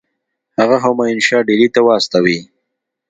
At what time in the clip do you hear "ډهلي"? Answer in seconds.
1.47-1.69